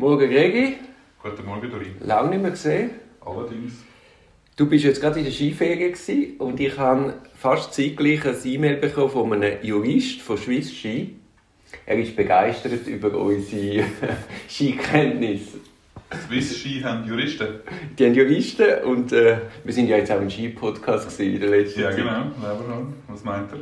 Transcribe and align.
Morgen 0.00 0.32
Regi, 0.32 0.78
Guten 1.22 1.44
Morgen, 1.44 1.70
Dorin. 1.70 1.94
lange 2.00 2.30
nicht 2.30 2.40
mehr 2.40 2.50
gesehen. 2.52 2.90
Allerdings. 3.20 3.84
Du 4.56 4.64
bist 4.66 4.84
jetzt 4.84 4.98
gerade 4.98 5.18
in 5.18 5.26
der 5.26 5.32
Skiferie 5.32 6.36
und 6.38 6.58
ich 6.58 6.78
habe 6.78 7.12
fast 7.36 7.74
zeitgleich 7.74 8.24
ein 8.24 8.34
E-Mail 8.42 8.76
bekommen 8.76 9.10
von 9.10 9.30
einem 9.34 9.58
Jurist 9.62 10.22
von 10.22 10.38
Swiss 10.38 10.72
Ski. 10.74 11.16
Er 11.84 11.98
ist 11.98 12.16
begeistert 12.16 12.86
über 12.86 13.14
unsere 13.14 13.84
Skikenntnisse. 14.48 15.58
Swiss 16.26 16.56
Ski 16.56 16.80
haben 16.80 17.06
Juristen. 17.06 17.48
Die 17.98 18.06
haben 18.06 18.14
Juristen 18.14 18.82
und 18.86 19.12
äh, 19.12 19.36
wir 19.64 19.72
sind 19.74 19.86
ja 19.88 19.98
jetzt 19.98 20.10
auch 20.10 20.20
im 20.22 20.30
Ski-Podcast 20.30 21.20
in 21.20 21.38
der 21.40 21.50
letzten 21.50 21.80
Ja, 21.80 21.90
genau. 21.90 22.22
Leberhorn. 22.40 22.94
Was 23.06 23.22
meint 23.22 23.52
er? 23.52 23.58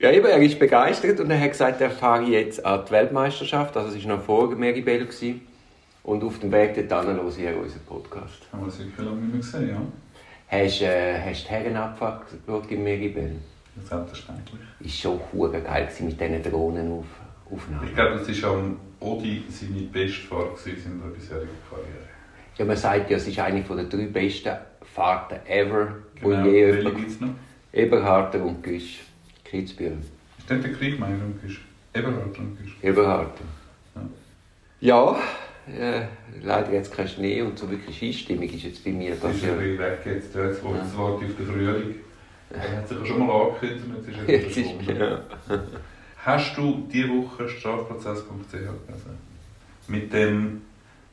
Ja, 0.00 0.10
eben, 0.16 0.26
er 0.26 0.42
ist 0.42 0.58
begeistert 0.58 1.20
und 1.20 1.30
er 1.30 1.40
hat 1.40 1.52
gesagt, 1.52 1.80
er 1.80 1.90
fahre 1.92 2.24
jetzt 2.24 2.66
an 2.66 2.82
die 2.84 2.90
Weltmeisterschaft. 2.90 3.76
Also 3.76 3.96
es 3.96 4.04
war 4.08 4.16
noch 4.16 4.24
vor 4.24 4.48
Meribel. 4.56 4.98
gewesen. 5.06 5.42
Und 6.08 6.24
auf 6.24 6.38
dem 6.38 6.50
Weg 6.52 6.88
dorthin 6.88 7.16
höre 7.16 7.28
ich 7.28 7.54
unseren 7.54 7.82
Podcast. 7.86 8.40
Haben 8.50 8.62
wir 8.62 8.66
das 8.68 8.78
wirklich 8.78 8.96
lange 8.96 9.20
nicht 9.20 9.30
mehr 9.30 9.40
gesehen, 9.42 9.68
ja? 9.68 9.82
Hast 10.58 10.80
du 10.80 10.84
äh, 10.86 11.20
hast 11.20 11.44
die 11.44 11.50
Herrenabfahrt 11.50 12.24
geschaut 12.46 12.70
in 12.70 12.82
Meribel? 12.82 13.32
Ja, 13.76 13.82
Selbstverständlich. 13.82 14.60
Ist 14.80 14.98
schon 15.00 15.20
hure 15.34 15.60
geil 15.60 15.86
mit 16.00 16.18
diesen 16.18 16.42
Drohnenaufnahmen. 16.42 17.88
Ich 17.88 17.94
glaube, 17.94 18.24
das 18.26 18.42
war 18.42 18.52
am 18.54 18.80
Odi 19.00 19.44
seine 19.50 19.82
beste 19.82 20.20
Fahrt 20.28 20.66
in 20.66 20.80
seiner 20.82 21.12
bisherigen 21.12 21.50
Karriere. 21.68 22.08
Ja, 22.56 22.64
man 22.64 22.76
sagt 22.78 23.10
ja, 23.10 23.18
es 23.18 23.28
ist 23.28 23.38
eine 23.38 23.60
der 23.60 23.84
drei 23.84 24.06
besten 24.06 24.56
Fahrten 24.94 25.46
ever, 25.46 25.88
Genau. 26.14 26.42
die 26.42 26.48
je 26.48 26.74
jemand... 26.74 26.96
gibt 26.96 27.10
es 27.10 27.20
noch? 27.20 27.28
Eberharter 27.70 28.42
und 28.42 28.62
Güsch. 28.62 29.00
Kitzbühel. 29.44 29.98
Ist 30.38 30.50
nicht 30.50 30.64
der 30.64 30.72
Kriegmeier 30.72 31.20
und 31.22 31.38
Güsch? 31.42 31.60
Eberhard 31.92 32.38
und 32.38 32.56
Güsch. 32.58 32.76
Eberharter. 32.80 33.44
Ja, 34.80 35.16
äh, 35.76 36.06
leider 36.42 36.72
jetzt 36.72 36.92
kein 36.92 37.08
Schnee 37.08 37.42
und 37.42 37.58
so 37.58 37.70
wirklich 37.70 37.96
Skistimmung 37.96 38.44
ist 38.44 38.62
jetzt 38.62 38.84
bei 38.84 38.90
mir 38.90 39.14
Das 39.14 39.34
ist 39.34 39.44
ja... 39.44 39.52
bisschen 39.52 39.78
weg 39.78 39.98
jetzt. 40.04 40.34
Jetzt 40.34 40.62
Ja. 40.62 40.70
ja. 40.70 40.98
auf 40.98 41.20
den 41.20 41.46
Frühling. 41.46 41.94
Er 42.50 42.76
hat 42.76 42.88
sich 42.88 42.98
ja 42.98 43.04
schon 43.06 43.26
mal 43.26 43.42
angekündigt 43.42 43.84
und 43.86 44.28
jetzt 44.28 44.56
ist 44.56 44.56
er 44.56 44.64
verschwunden. 44.64 45.00
ja. 45.00 45.20
Hast 46.24 46.56
du 46.56 46.86
diese 46.92 47.08
Woche 47.08 47.48
strafprozess.ch 47.48 48.50
gelesen? 48.50 49.18
Mit 49.86 50.12
dem... 50.12 50.62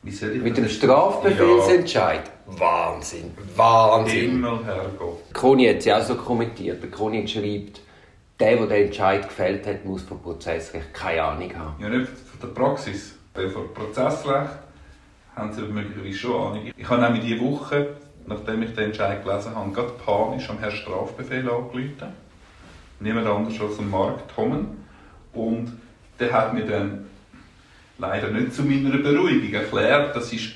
Mit 0.04 0.56
dem 0.56 0.70
Strafbefehlsentscheid. 0.70 2.30
Wahnsinn, 2.46 3.32
Wahnsinn. 3.56 4.32
Himmel, 4.32 4.64
Herrgott. 4.64 5.34
Kroni 5.34 5.66
hat 5.66 5.78
es 5.78 5.86
ja 5.86 5.98
auch 5.98 6.04
so 6.04 6.14
kommentiert. 6.16 6.82
Der 6.84 6.92
Kroni 6.92 7.28
schreibt, 7.28 7.82
der, 8.40 8.58
der 8.58 8.68
den 8.68 8.86
Entscheid 8.86 9.28
gefällt 9.28 9.66
hat, 9.66 9.84
muss 9.84 10.04
vom 10.04 10.22
Prozessrecht 10.22 10.94
keine 10.94 11.24
Ahnung 11.24 11.52
haben. 11.58 11.82
Ja, 11.82 11.90
nicht 11.90 12.08
von 12.08 12.40
der 12.40 12.48
Praxis. 12.50 13.15
Von 13.36 13.74
Prozessrecht 13.74 14.60
haben 15.36 15.52
sie 15.52 15.62
möglicherweise 15.64 16.18
schon 16.18 16.36
Ahnung. 16.36 16.72
Ich 16.76 16.90
habe 16.90 17.02
nämlich 17.02 17.24
diese 17.24 17.42
Woche, 17.42 17.96
nachdem 18.26 18.64
ich 18.64 18.74
den 18.74 18.86
Entscheid 18.86 19.24
gelesen 19.26 19.54
habe, 19.54 19.72
gerade 19.72 19.92
panisch 20.06 20.50
am 20.50 20.58
Herrn 20.60 20.72
Strafbefehl 20.72 21.50
angerufen. 21.50 22.14
Niemand 23.02 23.28
anders 23.28 23.60
als 23.60 23.78
am 23.78 23.92
Mark 23.92 24.34
Tommen. 24.34 24.86
Und 25.34 25.74
der 26.18 26.32
hat 26.32 26.54
mir 26.54 26.66
dann 26.66 27.08
leider 27.98 28.30
nicht 28.30 28.54
zu 28.54 28.64
meiner 28.64 28.98
Beruhigung 28.98 29.54
erklärt, 29.54 30.16
das 30.16 30.32
ist 30.32 30.52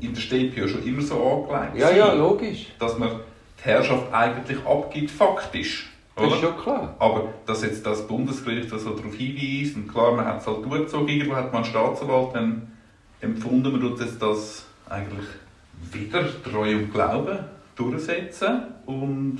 in 0.00 0.12
der 0.12 0.20
StPO 0.20 0.68
schon 0.68 0.82
immer 0.86 1.00
so 1.00 1.48
angelegt. 1.50 1.78
Ja, 1.78 1.90
ja, 1.90 2.12
logisch. 2.12 2.66
Dass 2.78 2.98
man 2.98 3.20
die 3.58 3.64
Herrschaft 3.64 4.12
eigentlich 4.12 4.58
abgibt, 4.66 5.10
faktisch. 5.10 5.90
Das 6.18 6.32
ist 6.34 6.40
schon 6.40 6.56
klar. 6.56 6.94
Aber 6.98 7.28
dass 7.46 7.62
jetzt 7.62 7.84
das 7.86 8.06
Bundesgericht 8.06 8.72
also 8.72 8.90
darauf 8.90 9.14
hinweist, 9.14 9.76
und 9.76 9.88
klar, 9.88 10.12
man 10.12 10.24
hat 10.24 10.40
es 10.40 10.46
halt 10.46 10.64
durchgezogen, 10.64 11.08
irgendwo 11.08 11.36
hat 11.36 11.52
man 11.52 11.62
einen 11.62 11.70
Staatsanwalt 11.70 12.34
dann 12.34 12.72
empfunden, 13.20 13.72
man 13.72 13.80
tut 13.80 14.00
jetzt 14.00 14.20
das 14.20 14.64
eigentlich 14.88 15.26
wieder 15.92 16.24
treu 16.42 16.76
und 16.76 16.92
Glauben 16.92 17.38
durchsetzen 17.76 18.62
und, 18.86 19.38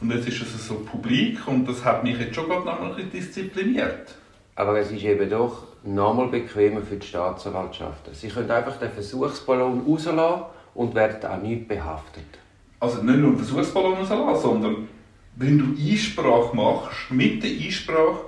und 0.00 0.10
jetzt 0.10 0.28
ist 0.28 0.42
es 0.42 0.68
so 0.68 0.74
publik 0.76 1.46
und 1.48 1.68
das 1.68 1.84
hat 1.84 2.04
mich 2.04 2.18
jetzt 2.18 2.34
schon 2.34 2.48
gerade 2.48 2.64
noch 2.64 2.80
mal 2.80 2.90
ein 2.90 2.94
bisschen 2.94 3.10
diszipliniert. 3.10 4.14
Aber 4.56 4.78
es 4.78 4.90
ist 4.90 5.02
eben 5.02 5.28
doch 5.28 5.64
nochmal 5.82 6.28
bequemer 6.28 6.82
für 6.82 6.96
die 6.96 7.06
Staatsanwaltschaften. 7.06 8.14
Sie 8.14 8.28
können 8.28 8.50
einfach 8.50 8.76
den 8.76 8.90
Versuchsballon 8.90 9.84
rauslassen 9.86 10.44
und 10.74 10.94
werden 10.94 11.30
auch 11.30 11.42
nicht 11.42 11.66
behaftet. 11.66 12.24
Also 12.78 13.02
nicht 13.02 13.18
nur 13.18 13.30
einen 13.30 13.38
Versuchsballon 13.38 13.94
rauslassen, 13.94 14.42
sondern 14.42 14.88
wenn 15.36 15.58
du 15.58 15.64
Einsprache 15.80 16.54
machst, 16.54 17.10
mit 17.10 17.42
der 17.42 17.50
Einsprache, 17.50 18.26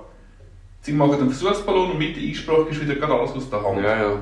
sie 0.81 0.93
machen 0.93 1.19
den 1.19 1.29
Versuchsballon 1.31 1.91
und 1.91 1.99
mit 1.99 2.15
der 2.15 2.23
Einsprache 2.23 2.69
ist 2.69 2.81
wieder 2.81 2.95
gerade 2.95 3.13
alles 3.13 3.31
aus 3.31 3.49
der 3.49 3.63
Hand. 3.63 3.81
Ja, 3.81 4.01
ja. 4.01 4.19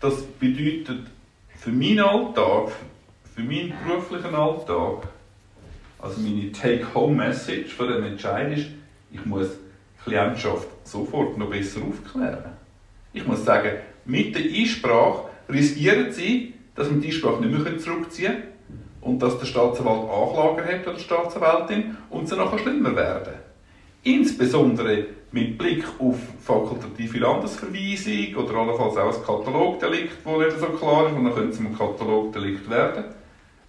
Das 0.00 0.22
bedeutet 0.22 1.06
für 1.56 1.70
meinen 1.70 2.00
Alltag, 2.00 2.72
für 3.34 3.42
meinen 3.42 3.72
beruflichen 3.84 4.34
Alltag, 4.34 5.08
also 5.98 6.20
meine 6.20 6.50
Take-Home-Message 6.52 7.74
von 7.74 7.88
dem 7.88 8.04
Entscheid 8.04 8.56
ist, 8.56 8.68
ich 9.12 9.24
muss 9.26 9.48
die 9.48 10.10
Klientschaft 10.10 10.68
sofort 10.84 11.36
noch 11.36 11.50
besser 11.50 11.80
aufklären. 11.82 12.52
Ich 13.12 13.26
muss 13.26 13.44
sagen, 13.44 13.72
mit 14.06 14.34
der 14.34 14.42
Einsprache 14.42 15.24
riskieren 15.48 16.12
sie, 16.12 16.54
dass 16.74 16.88
man 16.88 17.00
die 17.00 17.08
Einsprache 17.08 17.44
nicht 17.44 17.64
mehr 17.64 17.78
zurückziehen 17.78 18.32
kann 18.32 18.42
und 19.00 19.20
dass 19.20 19.38
der 19.38 19.46
Staatsanwalt 19.46 20.10
Anklager 20.10 20.64
hat 20.64 20.86
oder 20.86 20.96
die 20.96 21.02
Staatsanwältin 21.02 21.96
und 22.10 22.28
sie 22.28 22.36
nachher 22.36 22.58
schlimmer 22.58 22.94
werden. 22.94 23.34
Insbesondere 24.02 25.06
mit 25.32 25.58
Blick 25.58 25.84
auf 25.98 26.16
fakultative 26.42 27.18
Landesverweisung 27.18 28.34
oder 28.36 28.58
allenfalls 28.58 28.96
auch 28.96 29.14
ein 29.14 29.24
Katalogdelikt, 29.24 30.12
das 30.24 30.38
nicht 30.38 30.58
so 30.58 30.66
klar 30.66 31.08
ist, 31.08 31.16
und 31.16 31.24
dann 31.24 31.34
könnte 31.34 31.50
es 31.50 31.60
ein 31.60 31.76
Katalogdelikt 31.76 32.68
werden. 32.68 33.04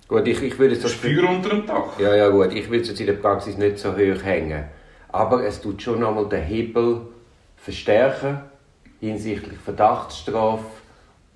Gut, 0.08 0.28
ich, 0.28 0.42
ich 0.42 0.60
würde 0.60 0.76
Das 0.76 0.94
Feuer 0.94 1.30
unter 1.30 1.50
dem 1.50 1.66
Dach. 1.66 1.98
Ja, 2.00 2.16
ja, 2.16 2.30
gut. 2.30 2.52
Ich 2.54 2.70
würde 2.70 2.82
es 2.82 2.90
jetzt 2.90 3.00
in 3.00 3.06
der 3.06 3.14
Praxis 3.14 3.58
nicht 3.58 3.78
so 3.78 3.94
hoch 3.94 4.24
hängen. 4.24 4.66
Aber 5.10 5.46
es 5.46 5.62
tut 5.62 5.82
schon 5.82 6.04
einmal 6.04 6.28
den 6.28 6.44
Hebel 6.44 7.02
verstärken 7.56 8.42
hinsichtlich 9.00 9.58
Verdachtsstrafe. 9.58 10.66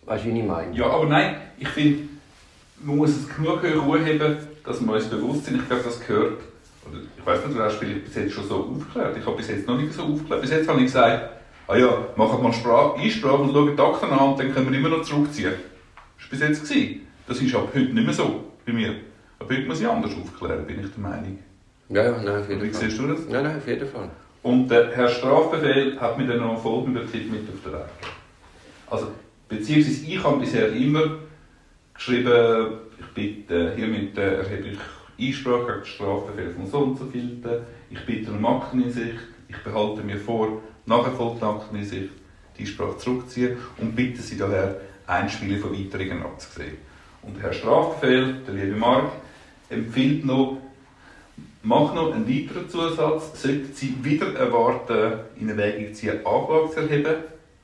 Weißt 0.06 0.26
du, 0.26 0.34
wie 0.34 0.40
ich 0.40 0.46
meine? 0.46 0.76
Ja, 0.76 0.88
aber 0.88 1.06
nein, 1.06 1.36
ich 1.58 1.68
finde, 1.68 2.04
muss 2.84 3.10
es 3.10 3.36
genug 3.36 3.62
hoch 3.64 3.98
heben, 3.98 4.38
dass 4.64 4.82
man 4.82 4.96
uns 4.96 5.06
bewusst 5.06 5.46
sind. 5.46 5.62
Ich 5.62 5.68
glaube, 5.68 5.84
das 5.84 6.00
gehört. 6.06 6.42
Oder 6.88 7.00
ich 7.18 7.26
weiß 7.26 7.46
nicht, 7.46 7.58
du 7.58 7.64
hast 7.64 7.76
vielleicht 7.76 8.06
bis 8.06 8.16
jetzt 8.16 8.34
schon 8.34 8.48
so 8.48 8.56
aufgeklärt. 8.56 9.18
Ich 9.18 9.26
habe 9.26 9.38
bis 9.38 9.48
jetzt 9.48 9.68
noch 9.68 9.78
nicht 9.78 9.94
so 9.94 10.04
aufgeklärt. 10.04 10.42
Bis 10.42 10.52
jetzt 10.52 10.68
habe 10.68 10.80
ich 10.80 10.86
gesagt, 10.86 11.30
ah 11.68 11.76
ja, 11.76 11.98
machen 12.16 12.44
wir 12.44 12.54
Sprach 12.54 12.96
Einsprache 12.96 13.38
und 13.38 13.52
schauen 13.54 13.76
die 13.76 13.82
Akten 13.82 14.12
an 14.12 14.30
und 14.30 14.40
dann 14.40 14.54
können 14.54 14.72
wir 14.72 14.78
immer 14.78 14.90
noch 14.90 15.02
zurückziehen. 15.02 15.54
Das 15.54 16.26
war 16.26 16.30
bis 16.30 16.40
jetzt. 16.40 16.70
Gewesen. 16.70 17.08
Das 17.28 17.42
ist 17.42 17.56
ab 17.56 17.70
heute 17.74 17.94
nicht 17.94 18.06
mehr 18.06 18.14
so 18.14 18.44
bei 18.66 18.74
mir. 18.74 18.96
Ab 19.40 19.48
heute 19.50 19.64
muss 19.64 19.82
ich 19.82 19.88
anders 19.88 20.12
aufklären, 20.12 20.66
bin 20.66 20.80
ich 20.80 20.92
der 20.92 21.00
Meinung. 21.00 21.40
Ja, 21.90 22.04
ja, 22.04 22.12
nein, 22.24 22.42
auf 22.42 22.50
Wie 22.50 22.54
jeden 22.54 22.72
Fall. 22.72 22.82
siehst 22.82 23.00
du 23.00 23.08
das? 23.08 23.20
Nein, 23.28 23.44
nein, 23.44 23.58
auf 23.58 23.68
jeden 23.68 23.88
Fall. 23.88 24.10
Und 24.44 24.70
der 24.70 24.92
Herr 24.92 25.08
Strafbefehl 25.08 26.00
hat 26.00 26.18
mir 26.18 26.28
dann 26.28 26.40
noch 26.40 26.62
folgenden 26.62 27.12
Tipp 27.12 27.32
mit 27.32 27.42
auf 27.50 27.64
den 27.64 27.74
Weg. 27.74 27.86
Also, 28.90 29.08
beziehungsweise 29.50 30.06
ich 30.06 30.24
habe 30.24 30.38
bisher 30.38 30.72
immer 30.72 31.02
geschrieben, 31.96 32.68
ich 33.00 33.06
bitte 33.14 33.74
hiermit 33.76 34.18
äh, 34.18 34.38
erhebe 34.38 34.70
ich 34.70 34.80
Einsprache 35.28 35.66
gegen 35.66 35.80
den 35.80 35.86
Strafbefehl 35.86 36.52
von 36.52 36.68
so 36.68 36.78
und 36.80 37.00
so 37.00 37.06
vielen. 37.06 37.44
Ich 37.90 38.06
bitte 38.06 38.32
um 38.32 38.46
Akteneinsicht. 38.46 39.20
Ich 39.48 39.58
behalte 39.58 40.02
mir 40.02 40.18
vor, 40.18 40.62
nach 40.86 41.06
erfolgter 41.06 41.50
Akteneinsicht 41.50 42.10
die 42.58 42.62
Einsprache 42.62 42.98
zurückzuziehen 42.98 43.58
und 43.78 43.96
bitte 43.96 44.22
Sie 44.22 44.38
daher, 44.38 44.82
Einspiele 45.08 45.60
von 45.60 45.72
weiteren 45.72 46.24
abzusehen. 46.24 46.78
Und 47.22 47.40
Herr 47.40 47.54
Strafbefehl, 47.54 48.42
der 48.48 48.56
liebe 48.56 48.76
Mark, 48.76 49.12
empfiehlt 49.70 50.26
noch, 50.26 50.58
Mach 51.68 51.96
noch 51.96 52.14
einen 52.14 52.30
weiteren 52.30 52.70
Zusatz. 52.70 53.42
Sollten 53.42 53.74
Sie 53.74 53.96
wieder 54.04 54.36
erwarten, 54.36 55.20
in 55.40 55.50
Erwägung 55.50 55.96
ziehen, 55.96 56.24
Anklage 56.24 56.70
zu 56.72 56.80
erheben, 56.82 57.16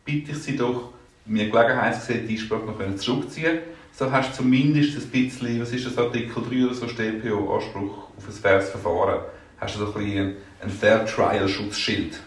bitte 0.04 0.32
ich 0.32 0.40
Sie 0.40 0.56
doch, 0.58 0.90
mir 1.26 1.50
Gelegenheit 1.50 2.02
zu 2.02 2.08
sehen, 2.08 2.28
die 2.28 2.34
Einsprache 2.34 2.66
noch 2.66 2.96
zurückziehen 2.96 3.60
So 3.94 4.12
hast 4.12 4.32
du 4.32 4.38
zumindest 4.38 4.98
ein 4.98 5.10
bisschen, 5.10 5.62
was 5.62 5.72
ist 5.72 5.86
das, 5.86 5.98
Artikel 5.98 6.44
3 6.44 6.66
oder 6.66 6.74
so, 6.74 6.88
StPO, 6.88 7.56
Anspruch 7.56 8.10
auf 8.18 8.28
ein 8.28 8.34
faires 8.34 8.70
Verfahren. 8.70 9.22
Hast 9.60 9.76
du 9.76 9.80
so 9.80 9.94
ein 9.94 9.94
bisschen 9.94 10.36
ein 10.62 10.70
Fair 10.70 11.06
Trial 11.06 11.48
Schutzschild. 11.48 12.20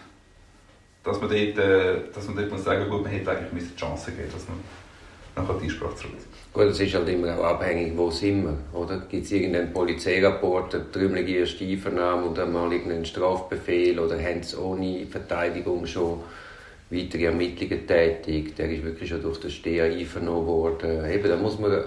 Dass 1.03 1.19
man 1.19 1.29
dort, 1.29 1.57
äh, 1.57 2.01
dass 2.13 2.27
man 2.27 2.35
dort 2.35 2.51
muss 2.51 2.63
sagen 2.63 2.89
gut, 2.89 3.03
man 3.03 3.11
hätte 3.11 3.31
eigentlich 3.31 3.69
die 3.69 3.75
Chance 3.75 4.11
geben 4.11 4.29
dass 4.31 4.47
man 4.47 4.57
nachher 5.35 5.59
die 5.59 5.65
Einsprache 5.65 5.95
zurückzieht. 5.95 6.27
Gut, 6.53 6.63
es 6.63 6.79
ist 6.79 6.93
halt 6.93 7.09
immer 7.09 7.37
auch 7.37 7.43
abhängig, 7.43 7.93
wo 7.97 8.09
sind 8.09 8.43
wir, 8.43 8.57
oder? 8.79 8.99
Gibt 9.09 9.25
es 9.25 9.31
irgendeinen 9.31 9.73
Polizeirapport, 9.73 10.73
eine 10.73 10.91
trümmelige 10.91 11.39
erste 11.39 11.65
Einvernahme 11.65 12.27
und 12.27 12.39
einmal 12.39 12.71
irgendeinen 12.71 13.05
Strafbefehl 13.05 13.99
oder 13.99 14.17
haben 14.17 14.41
sie 14.41 14.57
ohne 14.57 15.05
Verteidigung 15.07 15.85
schon 15.85 16.21
weitere 16.89 17.25
Ermittlungen 17.25 17.87
tätig? 17.87 18.55
Der 18.55 18.69
ist 18.69 18.83
wirklich 18.83 19.09
schon 19.09 19.21
durch 19.21 19.39
den 19.39 19.51
Steher 19.51 19.85
einvernommen 19.85 20.45
worden. 20.45 21.09
Eben, 21.09 21.27
da 21.27 21.35
muss 21.35 21.59
man 21.59 21.83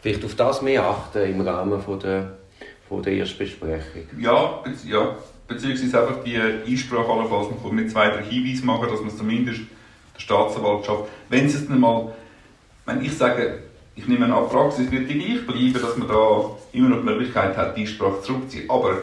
vielleicht 0.00 0.24
auf 0.24 0.34
das 0.34 0.62
mehr 0.62 0.84
achten 0.84 1.22
im 1.22 1.40
Rahmen 1.40 1.80
von 1.80 1.98
der, 1.98 2.36
von 2.88 3.02
der 3.02 3.14
Erstbesprechung. 3.14 4.02
Ja, 4.18 4.62
ja, 4.86 5.16
beziehungsweise 5.46 6.00
einfach 6.00 6.22
die 6.24 6.36
Einsprache 6.36 7.10
allenfalls 7.10 7.50
noch 7.50 7.72
mit 7.72 7.90
zwei, 7.90 8.08
drei 8.08 8.22
Hinweisen 8.22 8.66
machen, 8.66 8.88
dass 8.88 9.00
man 9.00 9.08
es 9.08 9.16
zumindest 9.16 9.60
der 10.14 10.20
Staatsanwaltschaft, 10.20 11.04
wenn 11.28 11.46
es 11.46 11.66
dann 11.66 11.80
mal, 11.80 12.12
wenn 12.86 13.04
ich 13.04 13.16
sage, 13.16 13.58
ich 13.96 14.06
nehme 14.06 14.32
an, 14.32 14.44
die 14.44 14.54
Praxis 14.54 14.90
wird 14.90 15.10
die 15.10 15.18
gleich 15.18 15.46
bleiben, 15.46 15.72
dass 15.74 15.96
man 15.96 16.08
da 16.08 16.50
immer 16.72 16.88
noch 16.88 16.98
die 16.98 17.04
Möglichkeit 17.04 17.56
hat, 17.56 17.76
die 17.76 17.82
Einsprache 17.82 18.22
zurückzuziehen. 18.22 18.70
Aber 18.70 19.02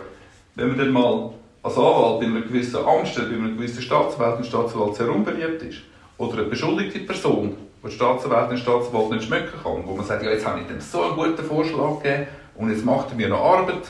wenn 0.55 0.69
man 0.69 0.77
dann 0.77 0.91
mal 0.91 1.33
als 1.63 1.77
Anwalt 1.77 2.23
in 2.23 2.31
einer 2.31 2.41
gewissen 2.45 2.85
Amtsstelle, 2.85 3.27
bei 3.27 3.35
einer 3.35 3.55
gewissen 3.55 3.81
Staatsanwalt 3.81 4.37
und 4.37 4.45
Staatsanwalt 4.45 4.95
sehr 4.95 5.09
unbeliebt 5.09 5.61
ist, 5.63 5.79
oder 6.17 6.39
eine 6.39 6.43
beschuldigte 6.43 6.99
Person, 6.99 7.55
die 7.83 7.87
die 7.87 7.93
Staatsanwalt 7.93 8.51
und 8.51 8.57
Staatsanwalt 8.57 9.11
nicht 9.11 9.23
schmecken 9.25 9.59
kann, 9.63 9.83
wo 9.85 9.95
man 9.95 10.05
sagt, 10.05 10.23
ja, 10.23 10.31
jetzt 10.31 10.45
habe 10.45 10.61
ich 10.61 10.67
dem 10.67 10.79
so 10.79 11.03
einen 11.03 11.15
guten 11.15 11.43
Vorschlag 11.43 12.01
gegeben 12.01 12.27
und 12.55 12.71
jetzt 12.71 12.85
macht 12.85 13.11
er 13.11 13.15
mir 13.15 13.29
noch 13.29 13.43
Arbeit, 13.43 13.83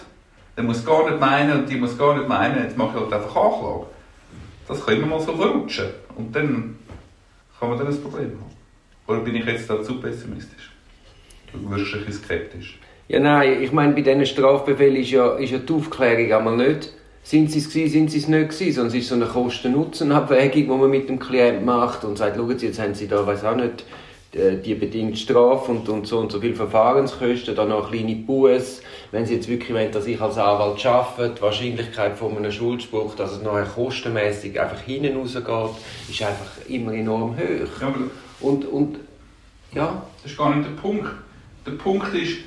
der 0.55 0.63
muss 0.63 0.85
gar 0.85 1.09
nicht 1.09 1.19
meinen 1.19 1.59
und 1.59 1.69
die 1.69 1.75
muss 1.75 1.97
gar 1.97 2.17
nicht 2.17 2.27
meinen, 2.27 2.63
jetzt 2.63 2.77
mache 2.77 2.97
ich 2.97 3.03
halt 3.03 3.13
einfach 3.13 3.35
Anklage. 3.35 3.85
Das 4.67 4.85
kann 4.85 4.95
immer 4.95 5.07
mal 5.07 5.19
so 5.19 5.33
verrutschen 5.33 5.87
und 6.15 6.35
dann 6.35 6.77
kann 7.59 7.69
man 7.69 7.77
dann 7.77 7.87
ein 7.87 8.01
Problem 8.01 8.31
haben. 8.31 8.57
Oder 9.07 9.19
bin 9.19 9.35
ich 9.35 9.45
jetzt 9.45 9.69
da 9.69 9.81
zu 9.81 9.99
pessimistisch? 9.99 10.71
Du 11.53 11.69
wirst 11.69 11.93
ein 11.93 12.05
bisschen 12.05 12.23
skeptisch. 12.23 12.79
Ja, 13.07 13.19
nein, 13.19 13.61
ich 13.63 13.71
meine, 13.71 13.93
bei 13.93 14.01
diesen 14.01 14.25
Strafbefehlen 14.25 14.97
ist 14.97 15.11
ja, 15.11 15.35
ist 15.35 15.51
ja 15.51 15.59
die 15.59 15.73
Aufklärung 15.73 16.33
einmal 16.33 16.57
nicht, 16.57 16.91
sind 17.27 17.51
sie 17.51 17.59
es 17.59 17.67
gewesen, 17.67 17.91
sind 17.91 18.11
sie 18.11 18.19
es 18.19 18.27
nicht 18.29 18.49
gewesen, 18.51 18.73
sondern 18.73 18.97
es 18.97 19.03
ist 19.03 19.09
so 19.09 19.15
eine 19.15 19.25
Kosten-Nutzen-Abwägung, 19.25 20.63
die 20.63 20.67
man 20.67 20.89
mit 20.89 21.09
dem 21.09 21.19
Klienten 21.19 21.65
macht 21.65 22.05
und 22.05 22.17
sagt, 22.17 22.37
schauen 22.37 22.57
Sie, 22.57 22.67
jetzt 22.67 22.79
haben 22.79 22.95
Sie 22.95 23.05
da, 23.05 23.27
weiß 23.27 23.43
auch 23.43 23.55
nicht, 23.57 23.83
äh, 24.31 24.55
die 24.55 24.75
bedingte 24.75 25.17
Strafe 25.17 25.71
und, 25.71 25.89
und 25.89 26.07
so 26.07 26.19
und 26.19 26.31
so 26.31 26.39
viel 26.39 26.55
Verfahrenskosten, 26.55 27.53
dann 27.53 27.67
noch 27.67 27.91
eine 27.91 27.97
kleine 27.97 28.15
Buß. 28.15 28.81
Wenn 29.11 29.25
Sie 29.25 29.35
jetzt 29.35 29.49
wirklich 29.49 29.73
wollen, 29.73 29.91
dass 29.91 30.07
ich 30.07 30.21
als 30.21 30.37
Anwalt 30.37 30.85
arbeite, 30.85 31.35
die 31.35 31.41
Wahrscheinlichkeit 31.41 32.17
von 32.17 32.37
einem 32.37 32.49
Schuldspruch, 32.49 33.13
dass 33.15 33.33
es 33.33 33.41
nachher 33.41 33.65
kostenmäßig 33.65 34.57
einfach 34.57 34.79
hinten 34.79 35.17
rausgeht, 35.17 35.83
ist 36.09 36.21
einfach 36.21 36.51
immer 36.69 36.93
enorm 36.93 37.35
hoch. 37.35 37.81
Ja, 37.81 37.93
Und, 38.39 38.63
und 38.71 38.99
ja, 39.73 40.01
das 40.23 40.31
ist 40.31 40.37
gar 40.37 40.55
nicht 40.55 40.65
der 40.65 40.81
Punkt. 40.81 41.09
Der 41.65 41.71
Punkt 41.71 42.13
ist, 42.13 42.37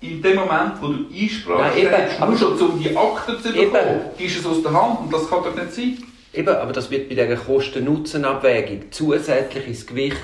in 0.00 0.20
dem 0.22 0.36
Moment, 0.36 0.72
wo 0.80 0.88
du 0.88 1.04
Einsprache 1.12 1.70
stellst, 1.72 2.20
aber- 2.20 2.30
nur 2.30 2.38
schon 2.38 2.58
um 2.70 2.78
die 2.82 2.96
Akten 2.96 3.40
zu 3.42 3.48
Eben. 3.48 3.72
bekommen, 3.72 4.00
gibst 4.18 4.36
du 4.36 4.40
es 4.40 4.46
aus 4.46 4.62
der 4.62 4.72
Hand 4.72 5.00
und 5.00 5.12
das 5.12 5.28
kann 5.28 5.42
doch 5.42 5.54
nicht 5.54 5.72
sein. 5.72 5.98
Eben, 6.34 6.48
aber 6.54 6.72
das 6.72 6.90
wird 6.90 7.08
bei 7.08 7.14
dieser 7.14 7.36
Kosten-Nutzen-Abwägung 7.36 8.82
zusätzlich 8.90 9.66
ins 9.66 9.86
Gewicht 9.86 10.16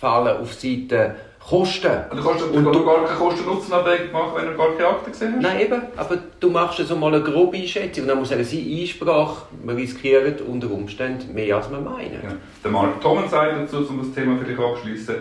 fallen 0.00 0.36
auf 0.38 0.52
Seite 0.52 1.16
Kosten. 1.42 1.90
Und 2.10 2.18
du 2.18 2.22
kannst, 2.22 2.44
Und 2.44 2.64
du 2.64 2.70
du- 2.70 2.84
gar 2.84 3.04
keine 3.06 3.18
Kosten-Nutzen-Abwägung 3.18 4.12
machen, 4.12 4.32
wenn 4.36 4.46
du 4.48 4.56
gar 4.56 4.72
keine 4.76 4.88
Akten 4.88 5.10
gesehen 5.10 5.34
hast. 5.36 5.42
Nein, 5.42 5.60
eben, 5.60 5.82
aber 5.96 6.18
du 6.38 6.50
machst 6.50 6.86
so 6.86 6.94
mal 6.96 7.14
eine 7.14 7.24
grobe 7.24 7.56
Einschätzung 7.56 8.02
und 8.04 8.08
dann 8.08 8.18
muss 8.18 8.30
er 8.30 8.44
sie 8.44 8.82
Einsprache, 8.82 9.46
wir 9.64 9.74
riskieren 9.76 10.34
unter 10.46 10.70
Umständen 10.70 11.34
mehr 11.34 11.56
als 11.56 11.70
wir 11.70 11.78
meinen. 11.80 12.20
Ja. 12.22 12.32
Der 12.62 12.70
Mark 12.70 13.00
Thoman 13.00 13.26
sagt 13.28 13.54
dazu, 13.62 13.78
um 13.88 13.98
das 14.00 14.12
Thema 14.12 14.36
vielleicht 14.38 14.60
abzuschließen, 14.60 15.14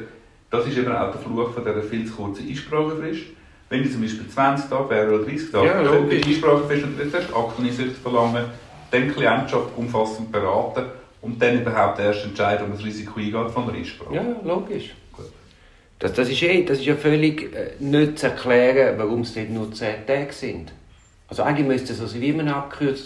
das 0.51 0.67
ist 0.67 0.77
eben 0.77 0.91
auch 0.91 1.11
der 1.11 1.21
Fluch 1.21 1.51
von 1.53 1.63
dieser 1.63 1.81
viel 1.81 2.05
zu 2.05 2.13
kurzen 2.13 2.47
Einsprachefrist. 2.47 3.21
Wenn 3.69 3.83
die 3.83 3.91
zum 3.91 4.01
Beispiel 4.01 4.27
20 4.27 4.69
Tage 4.69 4.89
wäre 4.89 5.15
oder 5.15 5.25
30 5.25 5.51
Tage, 5.51 5.67
Ja, 5.67 5.73
dann 5.75 5.85
könnte 5.85 6.03
logisch. 6.15 6.21
die 6.21 6.29
Einsprachefrist 6.33 6.85
erst 7.13 7.35
Akteneinsicht 7.35 7.95
verlangen, 7.97 8.45
dann 8.91 9.13
Klientschaft 9.13 9.67
umfassend 9.77 10.31
beraten 10.31 10.85
und 11.21 11.41
dann 11.41 11.61
überhaupt 11.61 11.99
erst 11.99 12.25
entscheiden, 12.25 12.65
ob 12.67 12.77
das 12.77 12.85
Risiko 12.85 13.19
eingeht 13.19 13.51
von 13.53 13.67
der 13.67 13.75
Einsprache. 13.75 14.15
Ja, 14.15 14.23
logisch. 14.43 14.95
Gut. 15.15 15.25
Das, 15.99 16.13
das, 16.13 16.29
ist 16.29 16.41
eh, 16.41 16.63
das 16.63 16.79
ist 16.79 16.85
ja 16.85 16.95
völlig 16.95 17.53
äh, 17.55 17.71
nicht 17.79 18.17
zu 18.17 18.27
erklären, 18.27 18.97
warum 18.97 19.21
es 19.21 19.33
dort 19.35 19.49
nur 19.51 19.71
10 19.71 20.07
Tage 20.07 20.33
sind. 20.33 20.71
Also 21.29 21.43
eigentlich 21.43 21.67
müsste 21.67 21.93
es 21.93 21.99
so 21.99 22.07
sein 22.07 22.21
wie 22.21 22.29
in 22.29 22.41
einem 22.41 22.63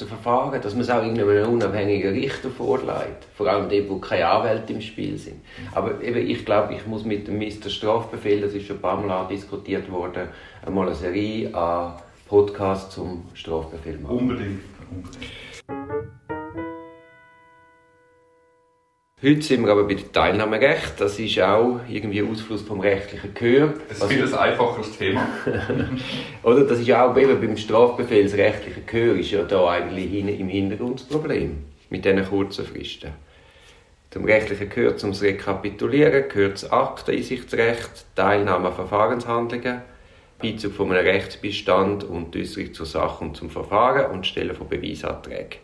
Verfahren, 0.07 0.61
dass 0.61 0.73
man 0.73 0.81
es 0.81 0.89
auch 0.89 1.01
irgendeinem 1.01 1.51
unabhängigen 1.51 2.13
Richter 2.13 2.49
vorlegt. 2.49 3.27
Vor 3.35 3.47
allem 3.47 3.67
dort, 3.69 3.89
wo 3.89 3.97
keine 3.97 4.27
Anwälte 4.27 4.71
im 4.71 4.81
Spiel 4.81 5.17
sind. 5.17 5.41
Aber 5.73 6.01
eben, 6.01 6.25
ich 6.25 6.45
glaube, 6.45 6.73
ich 6.73 6.87
muss 6.87 7.03
mit 7.03 7.27
dem 7.27 7.37
Mr. 7.37 7.69
Strafbefehl, 7.69 8.39
das 8.39 8.53
ist 8.53 8.65
schon 8.65 8.77
ein 8.77 8.81
paar 8.81 9.01
Mal 9.01 9.27
diskutiert 9.27 9.91
worden, 9.91 10.29
einmal 10.65 10.87
eine 10.87 10.95
Serie 10.95 11.53
an 11.53 11.95
Podcasts 12.29 12.95
zum 12.95 13.25
Strafbefehl 13.33 13.99
machen. 13.99 14.17
Unbedingt. 14.17 14.61
unbedingt. 14.89 15.27
Heute 19.25 19.41
sind 19.41 19.63
wir 19.63 19.71
aber 19.71 19.85
bei 19.85 19.93
dem 19.93 20.11
Teilnahmerecht. 20.11 20.99
Das 20.99 21.17
ist 21.17 21.39
auch 21.39 21.79
irgendwie 21.87 22.21
ein 22.21 22.29
Ausfluss 22.29 22.61
vom 22.61 22.81
rechtlichen 22.81 23.33
Gehör. 23.33 23.73
Es 23.87 23.99
ist 23.99 24.11
viel 24.11 24.25
ein 24.25 24.33
einfacheres 24.33 24.97
Thema. 24.97 25.25
Oder 26.43 26.65
das 26.65 26.81
ist 26.81 26.91
auch 26.91 27.15
eben 27.15 27.39
beim 27.39 27.55
Strafbefehl 27.55 28.23
das 28.25 28.33
rechtliche 28.33 28.81
Gehör 28.81 29.15
ist 29.15 29.31
ja 29.31 29.43
da 29.43 29.69
eigentlich 29.69 30.13
im 30.13 30.49
Hintergrund 30.49 30.99
das 30.99 31.07
Problem 31.07 31.63
mit 31.89 32.03
diesen 32.03 32.25
kurzen 32.25 32.65
Fristen. 32.65 33.11
Zum 34.11 34.25
rechtlichen 34.25 34.67
Gehör, 34.67 34.97
zum 34.97 35.13
Rekapitulieren, 35.13 36.27
gehört 36.27 36.55
das 36.55 36.69
Akteneinsichtsrecht, 36.69 38.05
Teilnahme 38.17 38.67
an 38.67 38.75
Verfahrenshandlungen, 38.75 39.83
Beizug 40.41 40.73
von 40.73 40.91
einem 40.91 41.07
Rechtsbestand 41.07 42.03
und 42.03 42.35
die 42.35 42.41
Äußerung 42.41 42.73
zur 42.73 42.85
Sache 42.85 43.23
und 43.23 43.37
zum 43.37 43.49
Verfahren 43.49 44.11
und 44.11 44.27
Stellen 44.27 44.53
von 44.53 44.67
Beweisanträgen. 44.67 45.59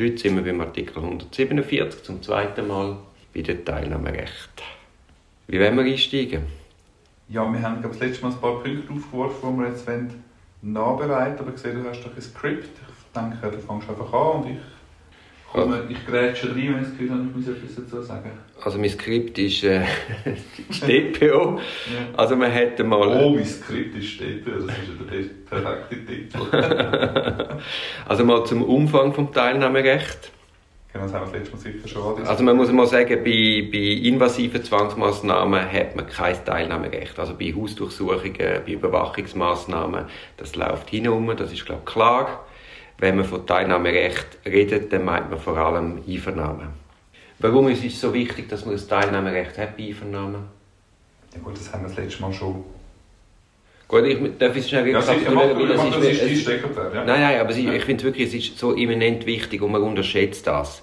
Heute 0.00 0.16
sind 0.16 0.34
wir 0.34 0.42
beim 0.42 0.62
Artikel 0.62 0.96
147 0.96 2.04
zum 2.04 2.22
zweiten 2.22 2.66
Mal 2.66 2.96
bei 3.34 3.42
dem 3.42 3.62
Teilnahmerecht. 3.66 4.62
Wie 5.46 5.60
wollen 5.60 5.76
wir 5.76 5.84
einsteigen? 5.84 6.44
Ja, 7.28 7.42
wir 7.52 7.60
haben 7.60 7.80
glaube 7.82 7.94
ich, 7.94 8.00
das 8.00 8.08
letzte 8.08 8.24
Mal 8.24 8.32
ein 8.32 8.40
paar 8.40 8.62
Punkte 8.62 8.90
aufgeworfen, 8.90 9.52
die 9.52 9.58
wir 9.60 9.68
jetzt 9.68 9.86
wollen 9.86 10.24
nachbereiten 10.62 11.40
Aber 11.40 11.52
ich 11.52 11.60
sehe, 11.60 11.74
du 11.74 11.86
hast 11.86 12.02
doch 12.02 12.16
ein 12.16 12.22
Skript. 12.22 12.70
Ich 12.78 13.12
denke, 13.14 13.50
du 13.50 13.58
fängst 13.58 13.90
einfach 13.90 14.12
an 14.14 14.42
und 14.42 14.50
ich 14.52 14.58
komme, 15.52 15.82
ich 15.88 16.06
grätsche 16.06 16.50
rein, 16.50 16.56
wenn 16.56 16.76
ich 16.76 16.80
das 16.82 16.90
Gefühl 16.90 17.10
habe, 17.10 17.22
ich 17.28 17.36
muss 17.36 17.56
etwas 17.56 17.74
dazu 17.76 18.02
sagen. 18.02 18.30
Also 18.62 18.78
mein 18.78 18.90
Skript 18.90 19.38
ist 19.38 19.64
äh, 19.64 19.82
DPO. 20.86 21.60
Also 22.16 22.36
man 22.36 22.50
hätte 22.50 22.84
mal... 22.84 23.08
Oh, 23.22 23.34
mein 23.34 23.44
Skript 23.44 23.96
ist 23.96 24.08
steht, 24.08 24.46
das 24.46 24.64
ist 24.64 24.68
ja 24.68 25.16
der 25.16 25.62
perfekte 25.62 26.06
Titel. 26.06 27.58
Also 28.06 28.24
mal 28.24 28.44
zum 28.44 28.62
Umfang 28.62 29.12
vom 29.12 29.32
Teilnahmerecht. 29.32 30.32
Genau, 30.92 31.04
das 31.04 31.14
haben 31.14 31.32
wir 31.32 31.38
das 31.38 31.50
letzte 31.50 31.56
Mal 31.56 31.72
sicher 31.72 31.88
schon. 31.88 32.26
Also 32.26 32.42
man 32.42 32.56
muss 32.56 32.72
mal 32.72 32.86
sagen, 32.86 33.22
bei, 33.22 33.68
bei 33.70 34.08
invasiven 34.08 34.64
Zwangsmaßnahmen 34.64 35.72
hat 35.72 35.94
man 35.94 36.06
kein 36.08 36.44
Teilnahmerecht. 36.44 37.18
Also 37.18 37.34
bei 37.38 37.54
Hausdurchsuchungen, 37.54 38.34
bei 38.36 38.72
Überwachungsmaßnahmen, 38.72 40.06
das 40.36 40.56
läuft 40.56 40.90
hinein, 40.90 41.36
das 41.36 41.52
ist 41.52 41.64
glaube 41.64 41.82
ich 41.86 41.92
klar. 41.92 42.44
Wenn 43.00 43.16
man 43.16 43.24
von 43.24 43.46
Teilnahmerecht 43.46 44.26
redet, 44.44 44.92
dann 44.92 45.06
meint 45.06 45.30
man 45.30 45.38
vor 45.40 45.56
allem 45.56 46.02
Einvernahmen. 46.06 46.68
Warum 47.38 47.68
ist 47.68 47.82
es 47.82 47.98
so 47.98 48.12
wichtig, 48.12 48.48
dass 48.50 48.66
man 48.66 48.74
ein 48.74 48.88
Teilnahmerecht 48.88 49.56
hat 49.56 49.76
bei 49.76 49.84
Einvernahmen? 49.88 50.44
ja 51.34 51.40
gut, 51.42 51.56
das 51.56 51.72
haben 51.72 51.82
wir 51.84 51.88
das 51.88 51.96
letzte 51.96 52.20
Mal 52.22 52.32
schon. 52.32 52.62
Gut, 53.88 54.04
ich 54.04 54.18
darf 54.38 54.54
es 54.54 54.68
schnell 54.68 54.86
Ja, 54.88 54.98
rekapitulieren, 54.98 55.68
das 55.68 55.84
es- 56.06 56.44
ja. 56.46 57.04
Nein, 57.04 57.20
nein, 57.20 57.40
aber 57.40 57.50
ich 57.56 57.84
finde 57.84 58.04
wirklich, 58.04 58.28
es 58.28 58.34
ist 58.34 58.58
so 58.58 58.76
eminent 58.76 59.24
wichtig 59.26 59.62
und 59.62 59.72
man 59.72 59.82
unterschätzt 59.82 60.46
das. 60.46 60.82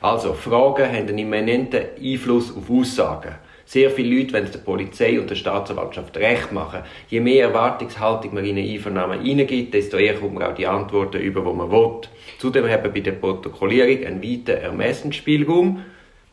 Also, 0.00 0.32
Fragen 0.32 0.86
haben 0.86 1.08
einen 1.08 1.18
immanenten 1.18 1.82
Einfluss 2.02 2.56
auf 2.56 2.70
Aussagen. 2.70 3.34
Sehr 3.70 3.88
viele 3.92 4.16
Leute 4.16 4.32
wollen 4.32 4.50
der 4.50 4.58
Polizei 4.58 5.20
und 5.20 5.30
der 5.30 5.36
Staatsanwaltschaft 5.36 6.16
recht 6.16 6.50
machen. 6.50 6.80
Je 7.08 7.20
mehr 7.20 7.46
Erwartungshaltung 7.46 8.34
man 8.34 8.44
in 8.44 8.58
eine 8.58 8.68
Einvernahme 8.68 9.20
hineingibt, 9.22 9.72
desto 9.72 9.96
eher 9.96 10.14
kommt 10.14 10.34
man 10.34 10.42
auch 10.42 10.56
die 10.56 10.66
Antworten 10.66 11.20
über, 11.20 11.40
die 11.40 11.56
man 11.56 11.70
will. 11.70 12.00
Zudem 12.38 12.68
haben 12.68 12.82
wir 12.82 12.90
bei 12.90 12.98
der 12.98 13.12
Protokollierung 13.12 14.04
einen 14.04 14.22
weiten 14.24 14.60
Ermessensspielraum. 14.60 15.84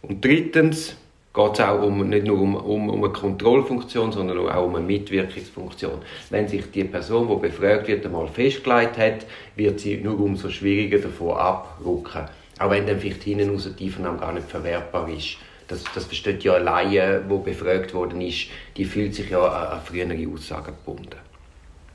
Und 0.02 0.26
drittens 0.26 0.98
geht 1.32 1.54
es 1.54 1.60
auch 1.60 1.84
um, 1.84 2.10
nicht 2.10 2.26
nur 2.26 2.42
um, 2.42 2.56
um, 2.56 2.90
um 2.90 3.04
eine 3.04 3.14
Kontrollfunktion, 3.14 4.12
sondern 4.12 4.40
auch 4.40 4.66
um 4.66 4.76
eine 4.76 4.86
Mitwirkungsfunktion. 4.88 6.00
Wenn 6.32 6.48
sich 6.48 6.72
die 6.72 6.86
Person, 6.86 7.28
die 7.28 7.50
befragt 7.50 7.88
wird, 7.88 8.04
einmal 8.04 8.28
festgelegt 8.30 8.98
hat, 8.98 9.28
wird 9.56 9.80
sie 9.80 9.98
nur 9.98 10.20
umso 10.20 10.50
schwieriger 10.50 10.98
davon 10.98 11.38
abrücken. 11.38 12.26
Auch 12.58 12.72
wenn 12.72 12.88
dann 12.88 13.00
vielleicht 13.00 13.22
hinten 13.22 13.52
raus 13.52 13.70
die 13.78 13.86
Einvernahme 13.86 14.18
gar 14.18 14.34
nicht 14.34 14.50
verwertbar 14.50 15.08
ist. 15.16 15.38
Das, 15.68 15.84
das 15.94 16.06
versteht 16.06 16.44
ja 16.44 16.58
Laie, 16.58 17.24
die 17.30 17.38
befragt 17.38 17.94
worden 17.94 18.22
ist, 18.22 18.48
die 18.78 18.86
fühlt 18.86 19.14
sich 19.14 19.30
ja 19.30 19.46
an, 19.46 19.78
an 19.78 19.82
frühere 19.82 20.34
Aussagen 20.34 20.74
gebunden. 20.86 21.18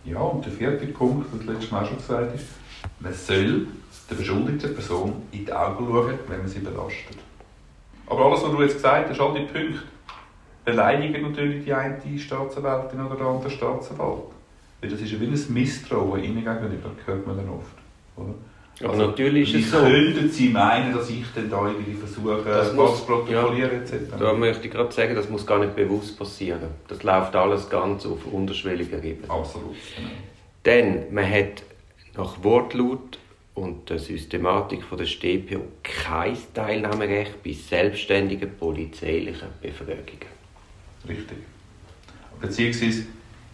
Ja, 0.04 0.18
und 0.18 0.44
der 0.44 0.52
vierte 0.52 0.86
Punkt, 0.86 1.28
das 1.32 1.46
letztes 1.46 1.70
Mal 1.70 1.86
schon 1.86 1.96
gesagt 1.96 2.34
ist, 2.34 2.46
man 3.00 3.14
soll 3.14 3.66
der 4.10 4.16
beschuldigten 4.16 4.74
Person 4.74 5.22
in 5.32 5.46
die 5.46 5.52
Augen 5.52 5.86
schauen, 5.86 6.18
wenn 6.28 6.38
man 6.38 6.48
sie 6.48 6.58
belastet. 6.58 7.18
Aber 8.06 8.26
alles, 8.26 8.42
was 8.42 8.50
du 8.50 8.62
jetzt 8.62 8.74
gesagt 8.74 9.10
hast, 9.10 9.20
all 9.20 9.32
die 9.32 9.46
Punkte, 9.46 9.82
beleidigen 10.64 11.22
natürlich 11.22 11.64
die 11.64 11.72
eine 11.72 12.18
Staatsanwältin 12.18 13.00
oder 13.00 13.16
der 13.16 13.26
andere 13.26 13.50
Staatsanwalt. 13.50 14.24
Weil 14.80 14.90
das 14.90 15.00
ist 15.00 15.12
ja 15.12 15.20
wie 15.20 15.26
ein 15.26 15.52
Misstrauen 15.54 16.22
ihnen 16.22 16.44
gegenüber, 16.44 16.90
hört 17.06 17.26
man 17.26 17.36
dann 17.36 17.48
oft. 17.48 17.76
Oder? 18.16 18.34
Aber 18.82 18.96
natürlich 18.96 19.54
ist 19.54 19.58
wie 19.58 19.62
es 19.62 19.70
so. 19.70 19.78
könnten 19.78 20.28
sie 20.30 20.48
meinen, 20.48 20.92
dass 20.94 21.08
ich 21.08 21.24
dann 21.34 21.48
da 21.48 21.66
irgendwie 21.68 21.94
versuche, 21.94 22.42
Das 22.44 22.72
muss- 22.72 23.00
zu 23.00 23.06
protokollieren 23.06 23.82
etc.? 23.82 23.94
Da 24.18 24.32
möchte 24.32 24.66
ich 24.66 24.72
gerade 24.72 24.92
sagen, 24.92 25.14
das 25.14 25.28
muss 25.28 25.46
gar 25.46 25.58
nicht 25.60 25.76
bewusst 25.76 26.18
passieren. 26.18 26.62
Das 26.88 27.02
läuft 27.02 27.36
alles 27.36 27.68
ganz 27.70 28.04
auf 28.06 28.26
unterschwelliger 28.26 29.02
Ebene. 29.02 29.30
Absolut. 29.30 29.76
Genau. 29.96 30.08
Denn 30.64 31.12
man 31.14 31.28
hat 31.30 31.62
nach 32.16 32.42
Wortlaut 32.42 33.18
und 33.54 33.88
der 33.90 33.98
Systematik 33.98 34.82
von 34.82 34.98
der 34.98 35.06
StPO 35.06 35.60
kein 35.82 36.36
Teilnahmerecht 36.54 37.42
bei 37.42 37.52
selbstständigen 37.52 38.50
polizeilichen 38.58 39.48
Befragungen. 39.60 40.32
Richtig. 41.06 41.36
Beziehungsweise 42.40 43.04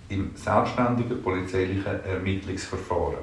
im 0.09 0.31
selbstständigen 0.35 1.21
polizeilichen 1.23 1.85
Ermittlungsverfahren. 2.07 3.19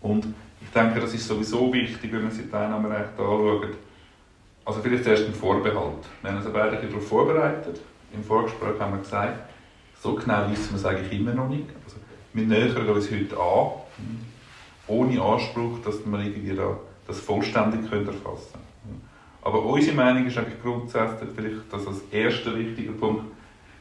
Und 0.00 0.26
ich 0.64 0.70
denke, 0.70 1.00
das 1.00 1.14
ist 1.14 1.28
sowieso 1.28 1.72
wichtig, 1.72 2.12
wenn 2.12 2.22
man 2.22 2.30
sich 2.32 2.50
Teilnahmerecht 2.50 3.18
anschaut. 3.18 3.76
Also 4.64 4.80
vielleicht 4.80 5.06
erst 5.06 5.26
ein 5.26 5.34
Vorbehalt. 5.34 6.04
Wir 6.22 6.30
haben 6.30 6.38
uns 6.38 6.52
beide 6.52 6.76
darauf 6.76 7.06
vorbereitet. 7.06 7.80
Im 8.12 8.24
Vorgespräch 8.24 8.80
haben 8.80 8.92
wir 8.92 9.00
gesagt, 9.00 9.50
so 10.00 10.14
genau 10.14 10.50
wissen 10.50 10.70
wir 10.70 10.76
es 10.76 10.84
eigentlich 10.84 11.20
immer 11.20 11.34
noch 11.34 11.48
nicht. 11.48 11.66
Also, 11.84 11.96
wir 12.32 12.46
nähern 12.46 12.88
uns 12.88 13.10
heute 13.10 13.36
an, 13.36 13.66
ohne 14.86 15.20
Anspruch, 15.20 15.78
dass 15.84 16.04
wir 16.04 16.18
irgendwie 16.18 16.56
da 16.56 16.76
das 17.06 17.20
vollständig 17.20 17.82
erfassen 17.82 18.14
können. 18.20 19.02
Aber 19.42 19.62
unsere 19.62 19.94
Meinung 19.94 20.26
ist 20.26 20.38
eigentlich 20.38 20.62
grundsätzlich 20.62 21.28
vielleicht 21.36 21.70
das 21.70 21.86
als 21.86 22.00
erster 22.10 22.56
wichtiger 22.58 22.92
Punkt, 22.92 23.24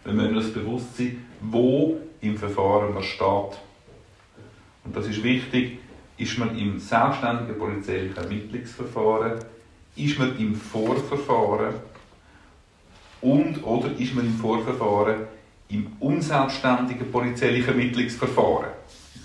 wir 0.03 0.13
müssen 0.13 0.35
uns 0.35 0.53
bewusst 0.53 0.97
sein, 0.97 1.25
wo 1.39 1.97
im 2.19 2.37
Verfahren 2.37 2.93
man 2.93 3.03
steht. 3.03 3.57
Und 4.83 4.93
das 4.93 5.07
ist 5.07 5.23
wichtig, 5.23 5.79
ist 6.23 6.37
man 6.37 6.57
im 6.57 6.79
selbstständigen 6.79 7.57
polizeilichen 7.57 8.17
Ermittlungsverfahren, 8.17 9.39
ist 9.95 10.17
man 10.17 10.37
im 10.39 10.55
Vorverfahren 10.55 11.75
und 13.21 13.63
oder 13.63 13.89
ist 13.97 14.15
man 14.15 14.25
im 14.25 14.35
Vorverfahren 14.35 15.27
im 15.69 15.87
unselbstständigen 15.99 17.11
polizeilichen 17.11 17.69
Ermittlungsverfahren. 17.69 18.71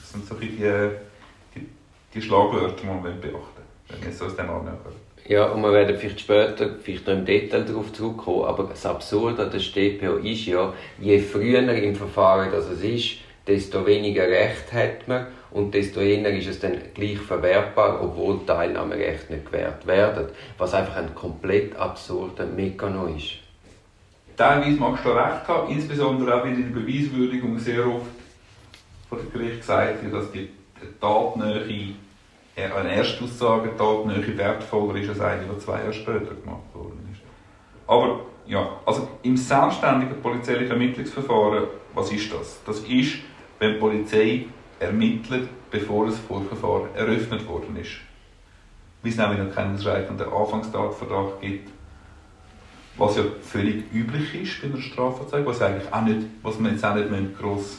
Das 0.00 0.12
sind 0.12 0.26
so 0.26 0.34
die, 0.34 0.50
die, 0.50 1.66
die 2.14 2.22
Schlagwörter, 2.22 2.74
die 2.82 2.86
man 2.86 3.02
beachten 3.02 3.58
wenn 3.88 4.00
man 4.00 4.08
es 4.10 4.22
aus 4.22 4.36
dem 4.36 4.50
anhört. 4.50 4.78
Ja, 5.26 5.46
und 5.46 5.62
wir 5.62 5.72
werden 5.72 5.96
vielleicht 5.98 6.20
später 6.20 6.76
vielleicht 6.82 7.06
noch 7.06 7.14
im 7.14 7.24
Detail 7.24 7.64
darauf 7.64 7.92
zurückkommen, 7.92 8.44
aber 8.44 8.64
das 8.64 8.86
Absurde 8.86 9.44
an 9.44 9.50
der 9.50 9.60
StPO 9.60 10.16
ist 10.16 10.46
ja, 10.46 10.72
je 10.98 11.18
früher 11.18 11.60
im 11.60 11.94
Verfahren 11.94 12.50
das 12.50 12.66
es 12.66 12.82
ist, 12.82 13.18
desto 13.46 13.86
weniger 13.86 14.26
Recht 14.26 14.72
hat 14.72 15.06
man 15.06 15.26
und 15.50 15.72
desto 15.72 16.00
eher 16.00 16.30
ist 16.36 16.48
es 16.48 16.60
dann 16.60 16.76
gleich 16.94 17.18
verwertbar, 17.18 18.02
obwohl 18.02 18.44
Teilnahmerechte 18.44 19.32
nicht 19.32 19.46
gewährt 19.46 19.86
werden. 19.86 20.26
Was 20.58 20.74
einfach 20.74 20.96
ein 20.96 21.14
komplett 21.14 21.74
absurder 21.76 22.46
Mechanismus 22.46 23.22
ist. 23.22 23.34
Teilweise 24.36 24.78
magst 24.78 25.04
du 25.04 25.10
recht 25.10 25.48
haben, 25.48 25.72
insbesondere 25.72 26.40
auch 26.40 26.44
in 26.44 26.56
der 26.56 26.80
Beweiswürdigung 26.80 27.58
sehr 27.58 27.86
oft 27.86 28.06
von 29.08 29.18
dem 29.18 29.32
Gericht 29.32 29.60
gesagt 29.60 30.02
wird, 30.02 30.14
dass 30.14 30.30
die 30.30 30.48
Tatnähe 31.00 31.94
eine 32.56 32.92
Erstaussage 32.92 33.76
Tatnähe 33.76 34.36
wertvoller 34.36 34.96
ist 34.96 35.08
als 35.08 35.20
eine, 35.20 35.42
die 35.42 35.58
zwei 35.58 35.78
Jahre 35.78 35.92
später 35.92 36.34
gemacht 36.34 36.74
worden 36.74 37.08
ist. 37.12 37.20
Aber 37.86 38.20
ja, 38.46 38.68
also 38.84 39.08
im 39.22 39.36
selbstständigen 39.36 40.20
polizeilichen 40.22 40.72
Ermittlungsverfahren, 40.72 41.64
was 41.94 42.12
ist 42.12 42.32
das? 42.32 42.60
Das 42.64 42.80
ist, 42.80 43.18
wenn 43.58 43.74
die 43.74 43.78
Polizei 43.78 44.46
ermittelt, 44.80 45.48
bevor 45.70 46.06
das 46.06 46.18
Vorverfahren 46.18 46.94
eröffnet 46.94 47.46
worden 47.46 47.76
ist. 47.76 47.96
Wie 49.02 49.10
es 49.10 49.16
nämlich 49.16 49.38
noch 49.38 49.54
keinen 49.54 49.74
ausreichenden 49.74 50.32
Anfangstatverdacht 50.32 51.40
gibt, 51.40 51.70
was 52.96 53.16
ja 53.16 53.22
völlig 53.42 53.84
üblich 53.92 54.34
ist 54.34 54.60
bei 54.60 54.68
einer 54.68 54.82
Strafanzeige, 54.82 55.46
was, 55.46 55.62
eigentlich 55.62 55.92
auch 55.92 56.02
nicht, 56.02 56.26
was 56.42 56.58
man 56.58 56.72
jetzt 56.72 56.84
auch 56.84 56.94
nicht 56.96 57.38
gross 57.38 57.78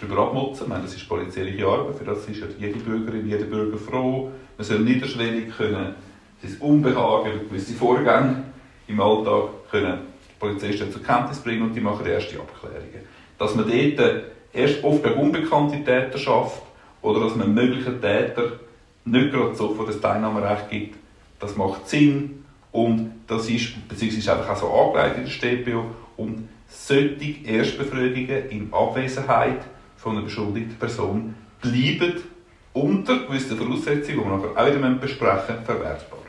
darüber 0.00 0.22
abmotzen 0.22 0.68
müssen. 0.68 0.82
Das 0.82 0.94
ist 0.94 1.08
polizeiliche 1.08 1.66
Arbeit, 1.66 1.96
für 1.96 2.04
das 2.04 2.26
ist 2.26 2.40
ja 2.40 2.46
jede 2.58 2.80
Bürgerin, 2.80 3.28
jeder 3.28 3.44
Bürger 3.44 3.78
froh. 3.78 4.32
Man 4.56 4.64
soll 4.64 4.80
niederschwellig 4.80 5.56
können 5.56 5.94
sein 6.42 6.56
Unbehagen 6.60 7.32
über 7.32 7.44
gewisse 7.44 7.74
Vorgänge 7.74 8.44
im 8.88 9.00
Alltag 9.00 9.70
können 9.70 9.98
die 10.28 10.38
Polizisten 10.38 10.90
zur 10.90 11.02
Kenntnis 11.02 11.38
bringen 11.38 11.62
und 11.62 11.74
die 11.74 11.80
machen 11.80 12.06
erste 12.06 12.40
Abklärungen. 12.40 13.06
Dass 13.38 13.54
man 13.54 13.68
dort 13.68 14.22
erst 14.52 14.82
oft 14.84 15.04
eine 15.04 15.14
unbekannte 15.16 15.78
Täter 15.84 16.18
schafft 16.18 16.62
oder 17.02 17.20
dass 17.20 17.36
man 17.36 17.54
möglichen 17.54 18.00
Täter 18.00 18.52
nicht 19.04 19.32
gerade 19.32 19.54
sofort 19.54 19.88
das 19.88 20.00
Teilnahmerecht 20.00 20.70
gibt, 20.70 20.96
das 21.38 21.56
macht 21.56 21.88
Sinn 21.88 22.44
und 22.72 23.12
das 23.26 23.48
ist, 23.48 23.88
beziehungsweise 23.88 24.32
einfach 24.32 24.50
auch 24.50 24.56
so 24.56 25.00
angelegt 25.00 25.18
in 25.18 25.24
der 25.24 25.30
StPO 25.30 25.84
und 26.16 26.48
solche 26.68 27.46
Erstbefragungen 27.46 28.48
in 28.50 28.72
Abwesenheit 28.72 29.62
von 29.96 30.12
einer 30.12 30.22
beschuldigten 30.22 30.76
Person 30.76 31.34
bleiben 31.60 32.14
unter 32.72 33.18
gewissen 33.26 33.56
Voraussetzungen, 33.56 34.04
die 34.04 34.16
wir 34.16 34.36
nachher 34.36 34.56
auch 34.56 34.76
wieder 34.76 34.90
besprechen 34.90 35.56
verwertbar. 35.64 36.20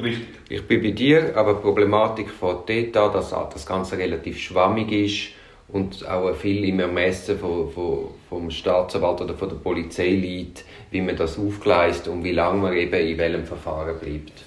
Richtig. 0.00 0.28
Ich 0.48 0.66
bin 0.66 0.80
bei 0.80 0.92
dir, 0.92 1.36
aber 1.36 1.54
die 1.54 1.60
Problematik 1.60 2.30
von 2.30 2.58
dort 2.66 3.14
dass 3.14 3.30
das 3.30 3.66
Ganze 3.66 3.98
relativ 3.98 4.38
schwammig 4.38 4.92
ist 4.92 5.32
und 5.68 6.08
auch 6.08 6.34
viel 6.34 6.64
im 6.64 6.80
Ermessen 6.80 7.38
von, 7.38 7.70
von, 7.70 8.08
vom 8.28 8.50
Staatsanwalt 8.50 9.20
oder 9.20 9.34
von 9.34 9.48
der 9.50 9.56
Polizei 9.56 10.10
liegt, 10.10 10.64
wie 10.90 11.02
man 11.02 11.16
das 11.16 11.38
aufgleist 11.38 12.08
und 12.08 12.24
wie 12.24 12.32
lange 12.32 12.62
man 12.62 12.72
eben 12.72 12.94
in 12.94 13.18
welchem 13.18 13.44
Verfahren 13.44 13.98
bleibt. 13.98 14.44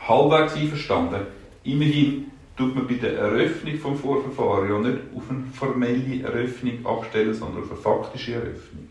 Halbwegs 0.00 0.56
einverstanden. 0.56 1.20
Immerhin 1.64 2.30
tut 2.56 2.74
man 2.74 2.86
bei 2.86 2.94
der 2.94 3.18
Eröffnung 3.18 3.72
des 3.72 4.00
Vorverfahrens 4.00 4.70
ja 4.70 4.78
nicht 4.78 4.98
auf 5.14 5.22
eine 5.30 5.44
formelle 5.52 6.22
Eröffnung 6.22 6.84
abstellen, 6.84 7.34
sondern 7.34 7.62
auf 7.62 7.70
eine 7.70 7.80
faktische 7.80 8.34
Eröffnung. 8.34 8.88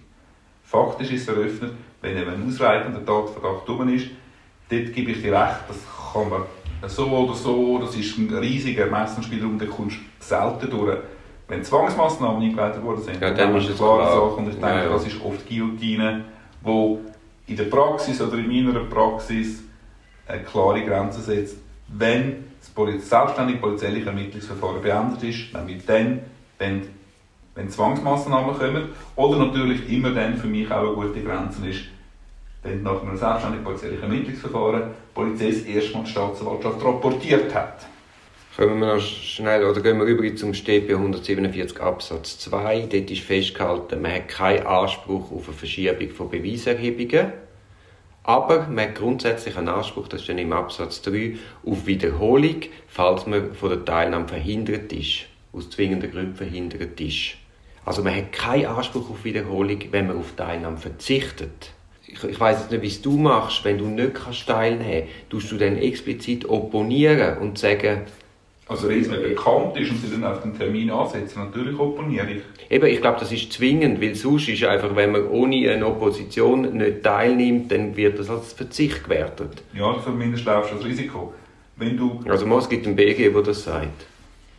Faktisch 0.63 1.11
ist 1.11 1.27
eröffnet, 1.27 1.73
wenn 2.01 2.17
eben 2.17 2.29
ein 2.29 2.47
ausreichender 2.47 3.05
Tatverdacht 3.05 3.67
dumm 3.67 3.93
ist. 3.93 4.07
Dort 4.69 4.93
gebe 4.93 5.11
ich 5.11 5.21
dir 5.21 5.33
recht, 5.33 5.63
das 5.67 5.77
kann 6.13 6.29
man 6.29 6.43
so 6.87 7.07
oder 7.07 7.35
so, 7.35 7.79
das 7.79 7.95
ist 7.95 8.17
ein 8.17 8.33
riesiger 8.33 8.85
Ermessensspielraum, 8.85 9.59
da 9.59 9.65
kommst 9.65 9.97
selten 10.19 10.69
durch. 10.69 10.97
Wenn 11.51 11.65
Zwangsmaßnahmen 11.65 12.41
eingeleitet 12.41 12.81
worden 12.81 13.01
sind, 13.01 13.21
ja, 13.21 13.29
dann, 13.31 13.53
ist 13.57 13.69
es 13.69 13.75
klare 13.75 14.03
klar. 14.03 14.11
Sache. 14.13 14.35
Und 14.37 14.47
ich 14.47 14.53
denke, 14.53 14.67
ja, 14.69 14.83
ja. 14.83 14.89
das 14.89 15.05
ist 15.05 15.21
oft 15.21 15.45
Guillotine, 15.49 16.23
wo 16.61 17.01
in 17.45 17.57
der 17.57 17.65
Praxis 17.65 18.21
oder 18.21 18.37
in 18.37 18.47
meiner 18.47 18.85
Praxis 18.85 19.61
eine 20.29 20.43
klare 20.43 20.81
Grenze 20.85 21.19
setzt. 21.19 21.57
Wenn 21.89 22.45
das 22.61 23.09
selbstständige 23.09 23.59
polizeiliche 23.59 24.05
Ermittlungsverfahren 24.05 24.81
beendet 24.81 25.23
ist, 25.23 25.53
nämlich 25.53 25.85
dann, 25.85 26.19
wenn, 26.57 26.83
wenn 27.55 27.69
Zwangsmaßnahmen 27.69 28.57
kommen, 28.57 28.83
oder 29.17 29.39
natürlich 29.39 29.91
immer 29.91 30.11
dann 30.11 30.37
für 30.37 30.47
mich 30.47 30.71
auch 30.71 30.77
eine 30.77 30.93
gute 30.93 31.21
Grenze 31.21 31.67
ist, 31.67 31.81
wenn 32.63 32.81
nach 32.81 33.01
einem 33.01 33.17
selbstständigen 33.17 33.65
polizeilichen 33.65 34.03
Ermittlungsverfahren 34.03 34.83
die 34.83 35.13
Polizei 35.13 35.47
das 35.47 35.63
erste 35.63 35.97
Mal 35.97 36.03
die 36.05 36.11
Staatsanwaltschaft 36.11 36.81
rapportiert 36.81 37.53
hat. 37.53 37.90
Kommen 38.61 38.77
wir 38.77 38.93
noch 38.93 39.01
schnell, 39.01 39.65
oder 39.65 39.81
gehen 39.81 39.97
wir 39.97 40.05
über 40.05 40.35
zum 40.35 40.53
StP 40.53 40.93
147 40.93 41.81
Absatz 41.81 42.37
2. 42.41 42.89
Dort 42.91 43.09
ist 43.09 43.23
festgehalten, 43.23 44.03
man 44.03 44.13
hat 44.13 44.27
keinen 44.27 44.67
Anspruch 44.67 45.31
auf 45.31 45.47
eine 45.47 45.57
Verschiebung 45.57 46.11
von 46.11 46.29
Beweiserhebungen. 46.29 47.33
Aber 48.21 48.67
man 48.67 48.89
hat 48.89 48.93
grundsätzlich 48.93 49.57
einen 49.57 49.67
Anspruch, 49.67 50.07
das 50.09 50.23
steht 50.23 50.37
im 50.37 50.53
Absatz 50.53 51.01
3, 51.01 51.37
auf 51.65 51.87
Wiederholung, 51.87 52.57
falls 52.87 53.25
man 53.25 53.55
von 53.55 53.69
der 53.69 53.83
Teilnahme 53.83 54.27
verhindert 54.27 54.93
ist, 54.93 55.21
aus 55.53 55.71
zwingenden 55.71 56.11
Gründen 56.11 56.35
verhindert 56.35 57.01
ist. 57.01 57.37
Also 57.83 58.03
man 58.03 58.15
hat 58.15 58.31
keinen 58.31 58.67
Anspruch 58.67 59.09
auf 59.09 59.23
Wiederholung, 59.23 59.79
wenn 59.89 60.05
man 60.05 60.19
auf 60.19 60.35
Teilnahme 60.35 60.77
verzichtet. 60.77 61.71
Ich, 62.05 62.23
ich 62.23 62.39
weiß 62.39 62.59
jetzt 62.59 62.71
nicht, 62.71 62.83
wie 62.83 63.01
du 63.01 63.17
machst, 63.17 63.65
wenn 63.65 63.79
du 63.79 63.85
nicht 63.87 64.11
teilnehmen 64.45 65.07
kannst, 65.07 65.29
tust 65.31 65.51
du 65.51 65.57
dann 65.57 65.77
explizit 65.77 66.47
opponieren 66.47 67.39
und 67.39 67.57
sagen, 67.57 68.01
also 68.71 68.87
wenn 68.87 69.01
es 69.01 69.09
mir 69.09 69.17
bekannt 69.17 69.75
ist 69.75 69.91
und 69.91 69.97
sie 69.97 70.09
dann 70.09 70.23
auf 70.23 70.41
den 70.41 70.57
Termin 70.57 70.89
ansetzen, 70.89 71.43
natürlich 71.43 71.77
opponiere 71.77 72.31
ich. 72.31 72.41
Eben, 72.69 72.85
ich 72.85 73.01
glaube, 73.01 73.19
das 73.19 73.31
ist 73.31 73.51
zwingend, 73.51 74.01
weil 74.01 74.15
sonst 74.15 74.47
ist 74.47 74.63
einfach, 74.63 74.95
wenn 74.95 75.11
man 75.11 75.27
ohne 75.27 75.69
eine 75.69 75.85
Opposition 75.85 76.77
nicht 76.77 77.03
teilnimmt, 77.03 77.69
dann 77.71 77.97
wird 77.97 78.17
das 78.17 78.29
als 78.29 78.53
Verzicht 78.53 79.03
gewertet. 79.03 79.61
Ja, 79.73 79.93
zumindest 80.01 80.45
laufst 80.45 80.71
du 80.71 80.75
das 80.77 80.85
Risiko. 80.85 81.33
Wenn 81.75 81.97
du 81.97 82.21
also 82.25 82.57
es 82.57 82.69
gibt 82.69 82.87
einen 82.87 82.95
BG, 82.95 83.29
der 83.29 83.41
das 83.41 83.63
sagt. 83.63 84.05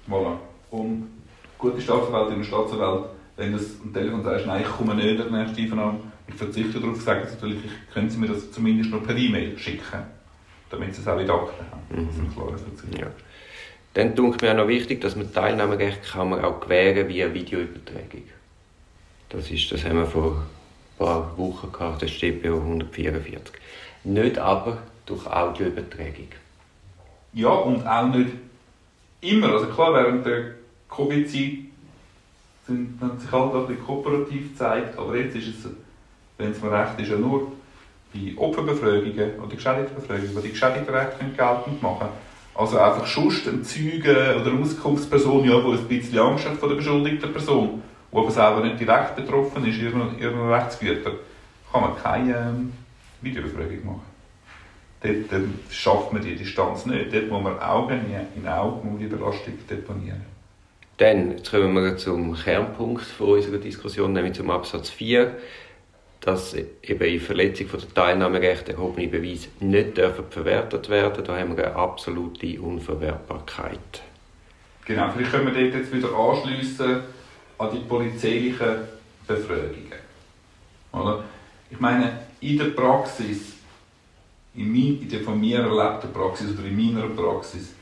Voilà. 0.09 0.37
Und 0.71 1.09
gute 1.57 1.81
Staatsanwältin 1.81 2.37
und 2.37 2.45
Staatsanwalt, 2.45 3.05
wenn 3.37 3.53
du 3.53 3.59
am 3.59 3.95
Telefon 3.95 4.23
sagst, 4.23 4.47
nein, 4.47 4.63
ich 4.63 4.69
komme 4.69 4.95
nicht 4.95 5.21
an 5.21 5.33
den 5.33 5.41
nächsten 5.41 6.13
ich 6.29 6.35
verzichte 6.35 6.81
darauf, 6.81 7.01
sagen 7.01 7.27
sie 7.27 7.35
natürlich, 7.35 7.59
können 7.93 8.11
sie 8.11 8.19
mir 8.19 8.29
das 8.29 8.51
zumindest 8.53 8.91
noch 8.91 9.03
per 9.05 9.17
E-Mail 9.17 9.59
schicken, 9.59 10.03
damit 10.71 10.95
sie 10.95 11.01
es 11.01 11.09
auch 11.09 11.19
in 11.19 11.31
Akten 11.31 11.65
haben. 11.71 11.83
Mhm. 12.03 12.07
Das 12.07 12.17
ist 12.17 12.21
ein 12.21 12.35
klarer 12.35 12.59
Verzicht. 12.59 12.99
Ja. 12.99 13.07
Dann 13.95 14.15
denke 14.15 14.45
mir 14.45 14.53
auch 14.53 14.57
noch 14.57 14.69
wichtig, 14.69 15.01
dass 15.03 15.17
man 15.17 15.33
Teilnahmerecht 15.33 16.03
kann 16.13 16.31
man 16.31 16.45
auch 16.45 16.61
gewähren 16.61 17.09
via 17.09 17.33
Videoübertragung. 17.33 18.23
Das, 19.29 19.51
ist, 19.51 19.71
das 19.71 19.85
haben 19.85 19.99
wir 19.99 20.07
vor 20.07 20.33
ein 20.33 20.99
paar 20.99 21.37
Wochen 21.37 21.71
gehabt, 21.71 22.03
das 22.03 22.19
bei 22.21 22.49
144. 22.49 23.55
Nicht 24.05 24.39
aber 24.39 24.79
durch 25.05 25.27
Audioübertragung. 25.27 26.29
Ja, 27.35 27.51
und 27.51 27.87
auch 27.87 28.09
nicht 28.09 28.31
immer. 29.21 29.49
Also 29.53 29.67
klar, 29.67 29.95
während 29.95 30.25
der 30.25 30.53
Covid-Zeit 30.89 31.59
hat 33.01 33.21
sich 33.21 33.33
halt 33.33 33.55
ein 33.55 33.67
bisschen 33.67 33.87
kooperativ 33.87 34.53
gezeigt, 34.53 34.99
aber 34.99 35.17
jetzt 35.17 35.37
ist 35.37 35.49
es, 35.49 35.71
wenn 36.39 36.53
es 36.53 36.63
mir 36.63 36.73
recht 36.73 36.99
ist, 36.99 37.11
ja 37.11 37.17
nur 37.17 37.53
bei 38.15 38.33
Opferbefragungen 38.37 39.41
oder 39.41 39.55
Geschädigtenbefragungen, 39.55 40.43
die 40.43 40.51
Geschädigten 40.51 40.95
Recht 40.95 41.19
geltend 41.19 41.83
machen 41.83 41.99
können 42.01 42.32
Also 42.55 42.79
einfach 42.79 43.07
sonst 43.07 43.49
ein 43.49 43.65
Zeuge 43.65 44.37
oder 44.41 44.53
Auskunftsperson, 44.61 45.45
ja, 45.45 45.59
die 45.61 45.73
ein 45.73 45.89
bisschen 45.89 46.19
Angst 46.19 46.47
hat 46.47 46.59
vor 46.59 46.69
der 46.69 46.77
beschuldigten 46.77 47.33
Person, 47.33 47.83
die 48.13 48.17
aber 48.17 48.31
selber 48.31 48.61
nicht 48.63 48.79
direkt 48.79 49.17
betroffen 49.17 49.67
ist, 49.67 49.79
ihren 49.79 50.51
Rechtsgüter, 50.51 51.13
kann 51.73 51.81
man 51.81 51.97
keine 51.97 52.37
ähm, 52.37 52.73
Videobefragung 53.23 53.87
machen. 53.87 54.13
Dort 55.03 55.33
ähm, 55.33 55.55
schafft 55.71 56.13
man 56.13 56.23
die 56.23 56.37
Distanz 56.37 56.87
nicht. 56.87 57.13
Dort 57.13 57.29
muss 57.29 57.43
man 57.43 57.59
Augen 57.59 58.01
in 58.37 58.47
Augen 58.47 58.99
die 58.99 59.07
Belastung 59.07 59.55
deponieren. 59.69 60.21
Dann 60.99 61.33
jetzt 61.33 61.51
kommen 61.51 61.75
wir 61.75 61.97
zum 61.97 62.35
Kernpunkt 62.35 63.05
unserer 63.19 63.59
Diskussion, 63.59 64.13
nämlich 64.13 64.35
zum 64.35 64.51
Absatz 64.51 64.91
4 64.91 65.37
dass 66.23 66.55
eben 66.55 67.05
in 67.05 67.21
Verletzung 67.21 67.67
von 67.67 67.81
der 67.81 67.95
Teilnahmerechte 67.95 68.73
erhobene 68.73 69.09
Beweise 69.09 69.49
nicht 69.59 69.97
dürfen 69.97 70.25
verwertet 70.31 70.89
werden. 70.89 71.25
Da 71.25 71.37
haben 71.37 71.57
wir 71.57 71.67
eine 71.67 71.77
absolute 71.77 72.61
Unverwertbarkeit. 72.61 74.03
Genau, 74.85 75.11
vielleicht 75.11 75.33
können 75.33 75.53
wir 75.53 75.63
dort 75.63 75.75
jetzt 75.75 75.93
wieder 75.93 76.15
anschliessen 76.15 77.01
an 77.59 77.71
die 77.73 77.81
polizeilichen 77.81 78.77
Befragungen. 79.27 80.01
Oder? 80.93 81.25
Ich 81.71 81.81
meine, 81.81 82.21
in 82.41 82.59
der 82.59 82.67
Praxis, 82.67 83.55
in, 84.55 84.71
mein, 84.71 85.01
in 85.03 85.09
der 85.09 85.21
von 85.21 85.41
mir 85.41 85.59
erlebten 85.59 86.13
Praxis 86.13 86.57
oder 86.57 86.69
in 86.69 86.77
meiner 86.77 87.09
Praxis, 87.09 87.75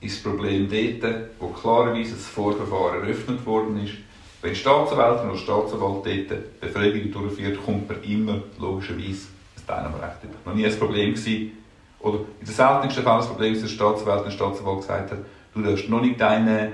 ist 0.00 0.16
das 0.16 0.22
Problem 0.22 0.68
dort, 0.70 1.30
wo 1.40 1.48
klarerweise 1.48 2.12
das 2.12 2.26
Vorverfahren 2.26 3.02
eröffnet 3.02 3.44
worden 3.44 3.84
ist, 3.84 3.94
wenn 4.42 4.54
Staatsanwältin 4.54 5.30
oder 5.30 5.38
Staatsanwalt 5.38 6.06
dort 6.06 6.60
Befragungen 6.60 7.12
durchführt, 7.12 7.58
kommt 7.64 7.88
man 7.88 8.02
immer 8.02 8.42
logischerweise 8.58 9.28
ein 9.56 9.66
Teilnahmerecht 9.66 10.24
über. 10.24 10.34
Noch 10.50 10.54
nie 10.54 10.66
ein 10.66 10.78
Problem 10.78 11.14
gewesen, 11.14 11.52
oder 12.00 12.18
in 12.40 12.46
den 12.46 12.54
seltensten 12.54 13.02
Fällen 13.02 13.18
das 13.18 13.28
Problem, 13.28 13.52
dass 13.52 13.62
der 13.62 13.68
Staatsanwalt 13.68 14.24
und 14.24 14.32
Staatsanwalt 14.32 14.80
gesagt 14.80 15.10
hat, 15.10 15.18
du 15.54 15.62
darfst 15.62 15.88
noch 15.90 16.00
nicht 16.00 16.18
deine, 16.18 16.72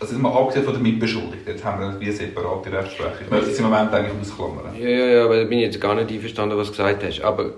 also 0.00 0.18
mal 0.18 0.32
abgesehen 0.32 0.64
von 0.64 0.74
der 0.74 0.82
Mitbeschuldigten, 0.82 1.52
jetzt 1.52 1.64
haben 1.64 1.80
wir 1.80 1.88
eine 1.88 2.12
separate 2.12 2.72
Rechtsprechung. 2.72 3.18
Ich 3.24 3.30
möchte 3.30 3.50
es 3.50 3.58
im 3.58 3.64
Moment 3.66 3.92
eigentlich 3.92 4.20
ausklammern. 4.20 4.74
Ja, 4.78 4.88
ja, 4.88 5.06
ja, 5.06 5.24
aber 5.26 5.36
da 5.36 5.44
bin 5.44 5.58
ich 5.58 5.66
jetzt 5.66 5.80
gar 5.80 5.94
nicht 5.94 6.10
einverstanden, 6.10 6.56
was 6.56 6.68
du 6.68 6.72
gesagt 6.72 7.04
hast. 7.04 7.20
Aber 7.20 7.50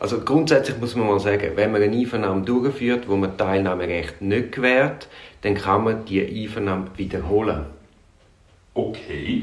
also 0.00 0.20
grundsätzlich 0.20 0.78
muss 0.78 0.96
man 0.96 1.06
mal 1.06 1.20
sagen, 1.20 1.52
wenn 1.54 1.70
man 1.70 1.82
eine 1.82 1.96
Einvernahme 1.96 2.42
durchführt, 2.42 3.08
wo 3.08 3.16
man 3.16 3.36
Teilnahmerecht 3.36 4.20
nicht 4.20 4.52
gewährt, 4.52 5.08
dann 5.42 5.54
kann 5.54 5.84
man 5.84 6.04
die 6.04 6.20
Einvernahme 6.20 6.86
wiederholen 6.96 7.66
okay. 8.78 9.42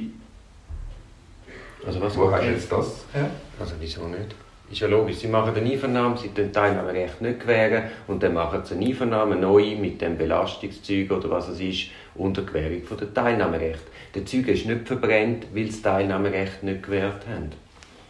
Also 1.86 2.01
was 2.01 2.18
Wo 2.18 2.32
hast 2.32 2.44
du 2.44 2.51
jetzt 2.51 2.72
das 2.72 3.06
her? 3.13 3.30
Also 3.60 3.74
wieso 3.80 4.08
nicht? 4.08 4.36
Ist 4.72 4.80
ja 4.80 4.88
logisch, 4.88 5.18
sie 5.18 5.27
machen 5.27 5.56
eine 5.56 5.72
Einvernahme, 5.72 6.18
sie 6.18 6.30
den 6.30 6.51
Teilnahmerecht 6.51 7.22
nicht 7.22 7.42
gewähren 7.42 7.84
und 8.08 8.24
dann 8.24 8.34
machen 8.34 8.62
sie 8.63 8.74
eine 8.74 8.86
Einvernahme 8.88 9.36
neu 9.36 9.75
mit 9.75 10.01
dem 10.01 10.18
Belastungszeug 10.18 11.12
oder 11.12 11.30
was 11.30 11.50
es 11.50 11.60
ist, 11.60 11.89
unter 12.15 12.42
Gewährung 12.42 12.82
von 12.84 12.98
der 12.98 13.13
Teilnahmerecht. 13.13 13.84
Der 14.15 14.25
Zeug 14.25 14.48
ist 14.48 14.65
nicht 14.65 14.88
verbrennt, 14.88 15.46
weil 15.54 15.65
sie 15.65 15.72
das 15.72 15.82
Teilnahmerecht 15.84 16.63
nicht 16.63 16.82
gewährt 16.82 17.27
haben. 17.27 17.51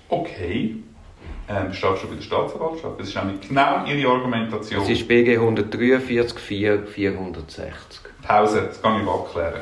Okay. 0.08 0.76
Ähm, 1.50 1.74
steht 1.74 1.98
schon 1.98 2.10
bei 2.10 2.16
der 2.16 2.24
Staatsanwaltschaft. 2.24 3.00
Das 3.00 3.08
ist 3.10 3.16
nämlich 3.16 3.48
genau 3.48 3.86
Ihre 3.86 4.10
Argumentation. 4.10 4.80
Das 4.80 4.90
ist 4.90 5.08
BG 5.08 5.36
143 5.36 6.40
4 6.40 6.84
460. 6.88 8.00
Pause, 8.26 8.68
das 8.68 8.82
kann 8.82 9.02
ich 9.02 9.08
abklären. 9.08 9.62